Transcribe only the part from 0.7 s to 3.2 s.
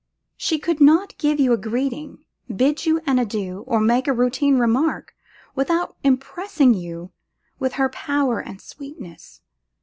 not give you a greeting, bid you an